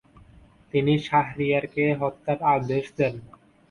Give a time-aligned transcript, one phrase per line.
[0.73, 3.15] তিনি শাহরিয়ারকে হত্যার আদেশ দেন।